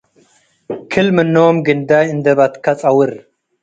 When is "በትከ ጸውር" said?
2.37-3.11